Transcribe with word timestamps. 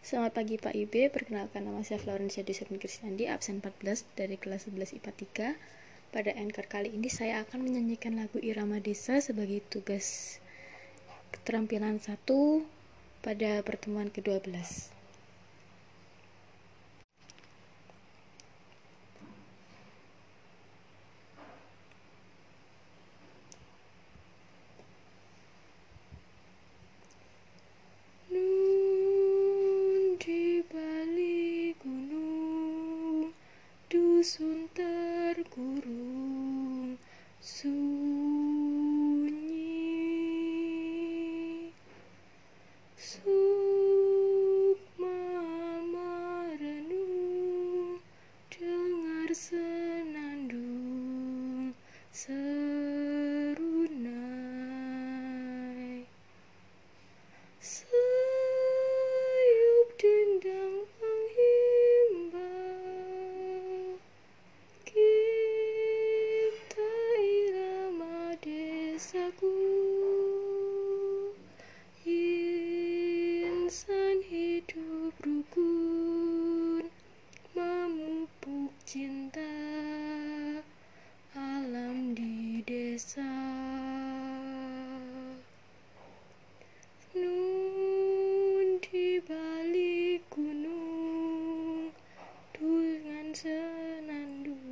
Selamat 0.00 0.32
pagi 0.32 0.56
Pak 0.56 0.72
IB, 0.72 1.12
perkenalkan 1.12 1.68
nama 1.68 1.84
saya 1.84 2.00
Florencia 2.00 2.40
Dusen 2.40 2.72
Krisnandi, 2.80 3.28
absen 3.28 3.60
14 3.60 4.08
dari 4.16 4.40
kelas 4.40 4.64
11 4.64 4.96
IPA 4.96 5.12
3. 5.60 6.16
Pada 6.16 6.32
anchor 6.40 6.64
kali 6.64 6.88
ini 6.88 7.12
saya 7.12 7.44
akan 7.44 7.68
menyanyikan 7.68 8.16
lagu 8.16 8.40
Irama 8.40 8.80
Desa 8.80 9.20
sebagai 9.20 9.60
tugas 9.68 10.40
keterampilan 11.36 12.00
1 12.00 12.16
pada 13.20 13.60
pertemuan 13.60 14.08
ke-12. 14.08 14.48
Dengar 49.30 49.38
senandung 49.38 50.90
serunai 52.10 52.50
desaku 68.40 69.52
Insan 73.60 74.26
hidup 74.26 75.14
rukun 75.22 76.90
Memupuk 77.50 78.70
cinta 78.86 79.52
Alam 81.34 82.14
di 82.14 82.62
desa 82.62 83.26
Nun 87.12 88.78
di 88.78 89.18
balik 89.26 90.22
gunung 90.30 91.90
Dengan 92.54 93.34
senandung 93.34 94.70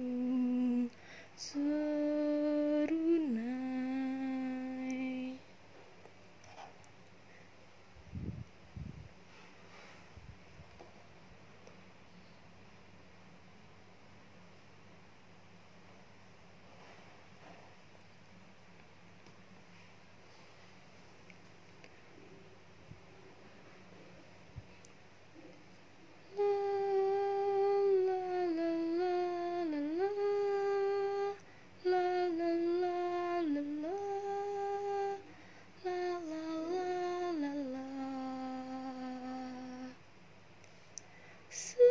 Sayup 41.48 41.90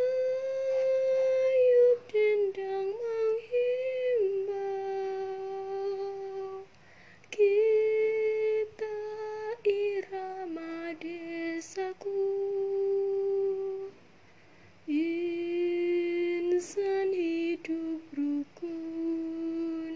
dendang 2.14 2.94
menghimbau 2.94 4.62
Kita 7.34 8.98
irama 9.66 10.94
desaku 11.02 12.22
Insan 16.58 17.14
hidup 17.14 18.02
rukun 18.18 19.94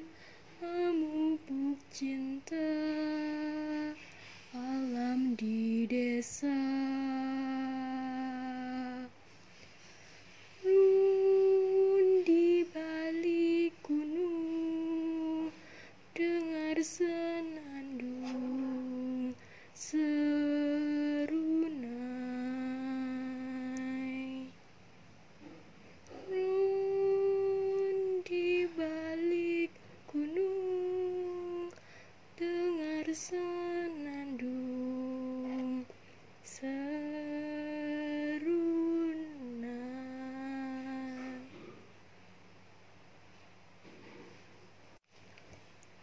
Memupuk 0.62 1.82
cinta. 1.90 2.70
Alam 4.54 5.34
di 5.34 5.90
desa 5.90 6.51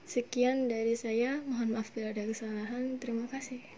Sekian 0.08 0.72
dari 0.72 0.96
saya, 0.96 1.36
mohon 1.44 1.76
maaf 1.76 1.92
bila 1.92 2.16
ada 2.16 2.24
kesalahan. 2.24 2.96
Terima 2.96 3.28
kasih. 3.28 3.77